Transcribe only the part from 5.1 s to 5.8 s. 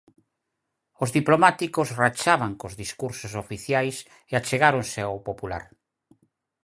popular.